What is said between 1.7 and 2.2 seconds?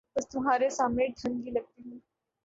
ہوں۔